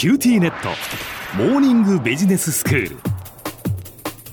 [0.00, 0.70] キューティーネット。
[1.36, 2.96] モーニングビジネススクール。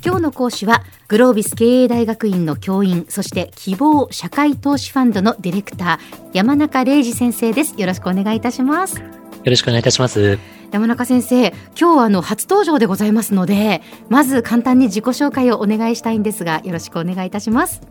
[0.02, 7.76] 今日の講師はグロービス経営大学院の教員そして希望社会投資ファンドのディレクター山中玲二先生です。
[7.78, 9.02] よろしくお願いいたします。
[9.02, 9.04] よ
[9.44, 10.40] ろしくお願いいたします。
[10.72, 17.82] 山中先生今日はあの初登場でございますのでまず簡単に自己紹介をお願いしたいんですがよろしくお願いいたします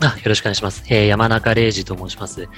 [0.00, 0.84] あよろしくお願いします。
[0.88, 2.48] えー、山中玲二と申します。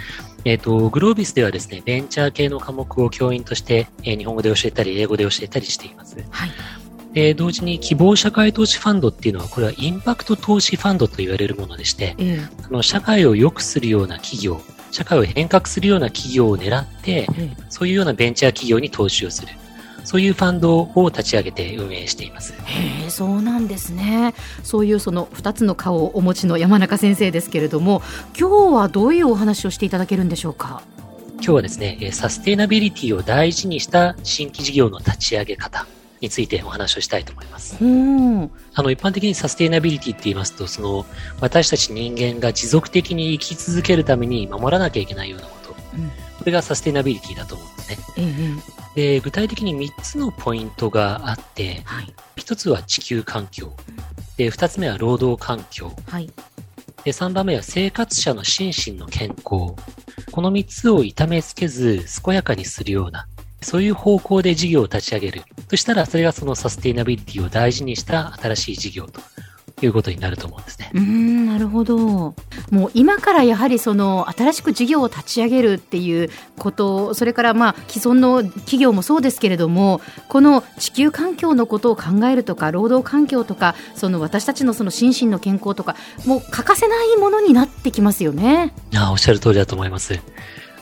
[0.44, 6.16] えっ、ー、と、グロービスではですね、ベンチャー系の科目を教員として、えー、日本語で教えたり、英語で教えたりしています。
[6.30, 6.50] はい。
[7.14, 19.48] で、同時に希望社会投資ファンドっていうのは、これはインパクト投資ファンドと言われるものでして、うん、あの社会を良くするような企業、社会を変革するような企業を狙って、うん、そういうようなベンチャー企業に投資をする。
[20.04, 22.52] そういうファンドを立ち上げて運営しています。
[22.52, 24.34] へえ、そうなんですね。
[24.62, 28.02] そういうその2つの顔をお持ちの山中先生ですけれども、
[28.38, 30.82] 今日はどういうお話をしていただけるんでしょうか？
[31.36, 35.86] 今日はですね、サステイナビリティを大事にした新規事業の立ち上げ方
[36.20, 37.76] についてお話をしたいと思います。
[37.76, 41.04] あの、一般的にサステイナビリティって言いますと、その、
[41.40, 45.74] 私たち人間が持続的に生き続けるために守らなきゃいけないようなこと。
[45.94, 47.98] うん、これがサステイナビリティだと思うんですね。
[48.18, 48.62] うん
[48.94, 53.72] で、具体的に3つのポイントがあって、はい、1つは地球環境、
[54.36, 56.30] で、2つ目は労働環境、はい、
[57.04, 59.44] で、3番目は生活者の心身の健康。
[59.44, 59.76] こ
[60.40, 63.26] の3つを痛めつけず、健やかにするような、
[63.60, 65.42] そういう方向で事業を立ち上げる。
[65.68, 69.20] そしたら、それがそのサステイナビリティを大事にした新しい事業と
[69.84, 70.90] いうことになると思うんですね。
[70.94, 72.34] うんなるほど。
[72.70, 85.96] もう今からやはりその新しく事業を立ち上げるっていうことそれからまあ既存の企業もそうですけれどもこの地球環境のことを考えるとか労働環境とかその私たちのその心身の健康とか
[86.26, 88.72] もう欠かせないものになってきますよね。
[88.96, 90.20] あおっしゃる通りだと思います。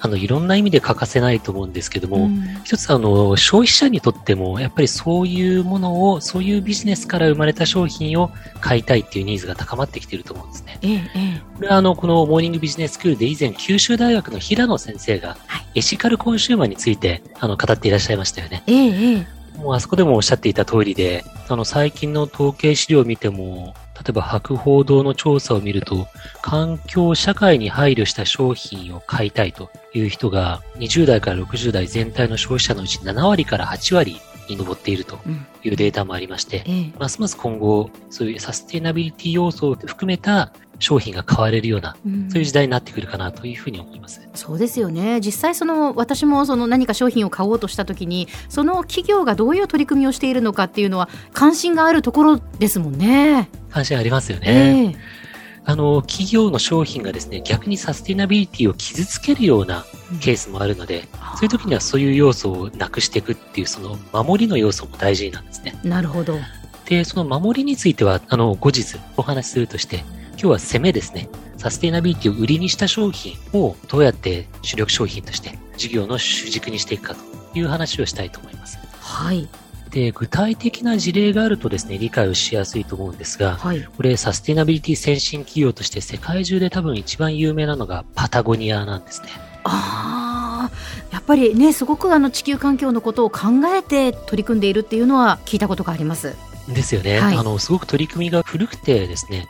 [0.04, 10.78] あの、いろんな意味で欠かせないと思うんですけども、うん、一つあの、消費者にとっても、やっぱりそういうものを、そういうビジネスから生まれた商品を買いたいっていうニーズが高まってきていると思うんですね。
[10.82, 15.36] ええ、これはあの、このモーニングビジネススクールで以前、九州大学の平野先生が、
[15.76, 18.64] エシカルコンシューマーについて、あの、語っていらっしゃいましたよね。
[18.66, 19.26] ええ、
[19.56, 26.08] もうあそこでもおっしゃっていた通りで、あの、最近の統計資料を見ても、例えば博報堂の調査を見ると、
[26.40, 35.18] 環境、社会に配慮した商品を買いたいという人が、20代から60代全体の消費者のうち7割から8割に上っていると
[35.62, 44.20] いうデータもありまして、うん、ますます今後、そういうサステナビリティ要素を含めた商品が買われるような、うん、そういう時代になってくるかなというふうに思います。
[44.34, 45.20] そうですよね。
[45.20, 53.48] 実際その私もその何か商品を買おうとしたときに、その企業がどういう取り組みをしているのかっていうのは関心があるところですもんね。
[53.70, 54.94] 関心ありますよね。
[54.94, 55.22] えー
[55.64, 59.84] あの、企業の商品がですね、逆にサスティナビリティを傷つけるような
[60.20, 65.78] ケースもあるので、うん、そういう時にはそういう要素をなくしていくっていう、その守りの要素も大事なんですね。
[65.84, 66.38] なるほど。
[66.86, 71.28] で、その守りについては、あの、後日お話しするとして、今日は攻めですね。
[71.62, 77.20] サステイナビリティを売りにした商品をどうやって主力商品として事業の主軸にしていくかと
[77.56, 78.78] いう話をしたいと思います。
[79.00, 79.48] はい。
[79.92, 89.28] で、具体的な事例があるとですね、理解をしやすいと思うんですが、はい、これサステイナビリティ先進企業として世界中で多分一番有名なのがパタゴニアなんですね。
[89.64, 93.40] ああ、やっぱりね、すごくあの地球環境のことを考
[93.76, 96.34] えて取り組んでいるっていうのは聞いたことがあります。
[96.68, 97.18] ですよね。
[97.18, 99.48] はい、あの、すごく取り組みが古くてですね、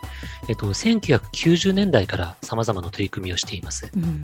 [0.49, 3.91] えっと、1990年代から様々な取り組みをしています。
[3.95, 4.23] うん、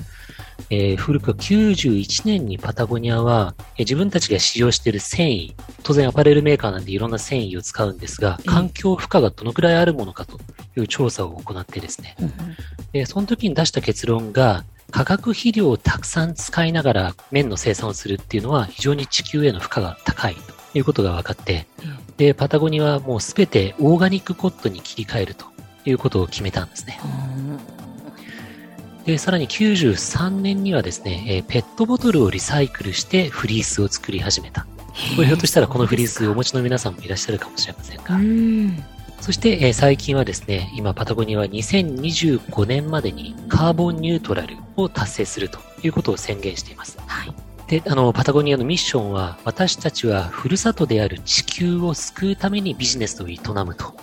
[0.71, 10.39] えー、古くは91年にパタゴニアは、えー、自分たちが使用している繊維、当然アパレルメーカーなんでいろんな繊維を使うんですが、環境負荷がどのくらいあるものかと
[10.77, 12.33] いう調査を行ってですね、うん、
[12.93, 21.67] でその時に出した結論が、化学肥料をたくさん使いながら綿の生産をするっていうのは非常に地球への負荷が高いということが分かって、
[22.17, 25.47] で、パタゴニアはもうすべてオーガニックコットンに切り替えると
[25.85, 27.01] いうことを決めたんですね。
[29.05, 34.67] で、さらに93年にはですね、えー、ペットボトルをリサイクルしてフリースを作り始めた。
[35.17, 38.19] これひょっとしたらこのフリースをお持ちの皆さんもいらっしゃるかもしれませんが。
[39.21, 46.99] そして、えー、最近はですね、今パタゴニアは2025年までにカーボンニュートラルを達成するということを宣言しています。
[47.07, 47.48] はい。
[47.69, 53.95] で、あの、パタゴニアのミッションは、私たちはふるさとである地球を救うためにビジネスを営むと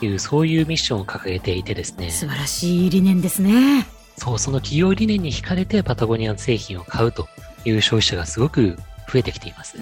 [0.00, 2.10] いう、そういうミッションを掲げていてですね。
[2.10, 3.86] 素晴らしい理念ですね。
[4.16, 7.28] そう、その企業理念に惹かれてパタゴニアの製品を買うと
[7.66, 8.78] いう消費者がすごく
[9.12, 9.76] 増えてきています。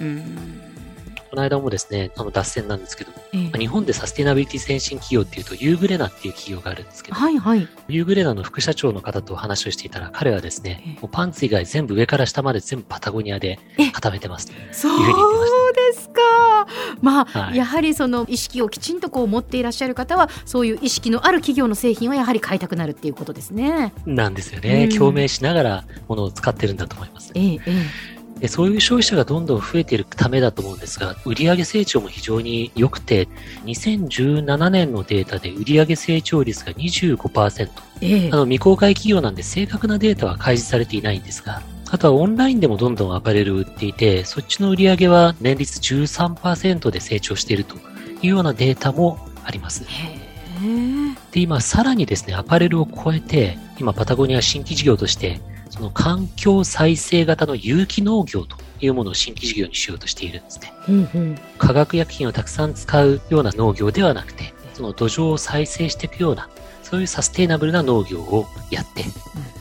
[1.37, 7.67] の間もですね、あの脱線なんですけど、ええ日本でサステナビリティ先進企業っていうと、ユーグレナっていう企業があるんですけど、はいはい。
[7.87, 14.51] ユーグレナの副社長の方と話をしていたら、彼はですねええ、もうパンツ以外全部上から下まで全部パタゴニアでえ固めてます。
[14.71, 16.21] そういうふうに言ってましですか。
[17.01, 23.93] まあ、はいやはりその意識をきちんとこう持っていらっしゃる方は、そういう意識のある企業の製品をやはり買いたくなるっていうことですね。
[24.05, 24.85] なんですよね。
[24.91, 27.31] うん共鳴しながらものを使ってるんだと思います。
[27.35, 33.27] えええでそういう消費者がどんどん増えているためだと思うんですが、売上成長も非常に良くて、
[33.65, 37.69] 2017年のデータで売上成長率が25%。
[38.01, 47.79] えええあの、未公開企業なんで正確なデータは開示されていないんですが、あとはオンラインでもどんどんアパレルを売っていて、そっちの売り上げは年率13%で成長しているとい
[48.23, 49.85] うようなデータもあります。
[51.31, 55.39] で、今さらにですね、アパレルを超えて、今パタゴニアは新規事業として、
[55.77, 60.73] その環境再生型の有機農業というものを新規事業にしようとしているんですね。
[60.89, 66.49] うんうん化学薬品をたくさん使うような農業ではなくて、その土壌を再生していくような、
[66.81, 69.05] そういうサステイナブルな農業をやって、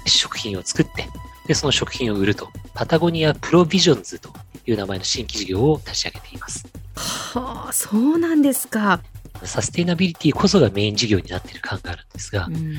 [0.06, 1.06] 食品を作って、
[1.46, 4.30] で、その食品を売ると、パタゴニアプロビジョンズと
[4.66, 6.66] いう名前の新規事業を立ち上げています。
[6.94, 9.00] はあ、そうなんですか。
[9.46, 12.75] サステイナビリティこそがメイン事業になっている感があるんですがう、ん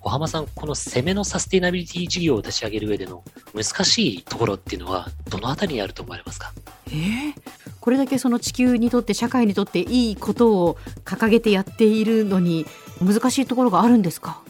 [0.00, 3.22] 小浜さん、この攻めのサステイナビリティ事業を立ち上げる上での
[3.54, 6.52] 難しいところっていうのは、どのあたりにあると思われますか？
[6.90, 7.34] ええ
[7.80, 12.66] これだけその地球にとって社会にとっていいことを掲げてやっているのに
[13.00, 14.42] 難しいところがあるんですか？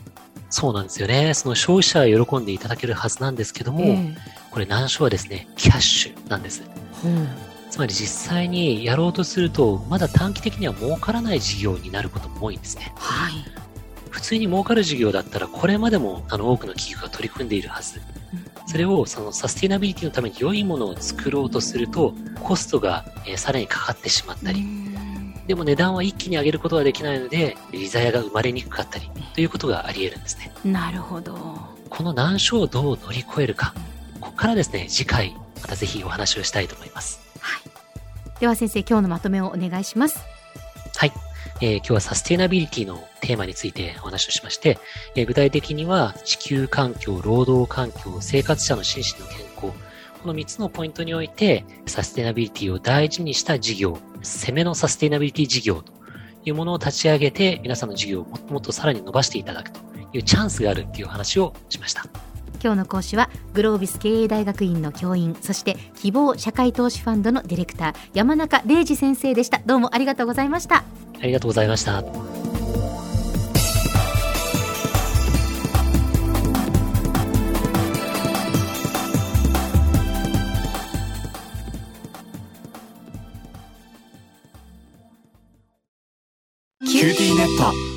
[0.51, 1.35] そうなんですよね。
[1.35, 4.17] その消費者は喜んでいただけるはずなんですけども、ええ
[4.51, 6.63] これ難所はですね、キャッシュなんです。
[7.03, 7.13] ほう
[7.71, 12.93] つまり実際にやろうとすると、まだ短期的には儲からない事業になることも多いんですね。
[12.97, 13.33] はい。
[14.11, 18.01] 普通に儲かる事業だったら、これまでもあの多くの企業が取り組んでいるはず。
[18.67, 24.65] それをそのサスティナビリティのために良いものを作ろうとすると、コストが、えーさらにかかってしまったり、
[25.47, 30.53] でも値段は一気に上げることができないので、リザヤが生まれにくかったり、ということがあり得るんですね。
[30.65, 31.35] なるほど。
[31.89, 33.75] この難所をどう乗り越えるか、
[34.21, 37.28] ここからですね、次回、またぜひお話をしたいと思います。
[38.41, 40.21] では先生今日のまとめをお願いします。
[40.97, 41.13] はい。
[41.61, 44.79] えー今日はサステナビリティのテーマについてお話をしまして、
[45.17, 49.79] えー具体的には地球環境、労働環境、生活者の心身の健康、
[50.23, 55.93] この3つのポイントにおいて、サステナビリティを大事にした事業、攻めのサステナビリティ事業と
[56.45, 59.81] いうものを立ち上げて、皆さんの事業をもっともっとさらに伸ばしていただくと
[60.13, 62.05] いうチャンスがあるっていう話をしました。
[62.63, 70.85] 今日の講師はグロービス経営大学院の教員そして希望社会投資ファンドのディレクター山中礼二先生でしたどうもありがとうございました
[71.21, 72.48] ありがとうございました。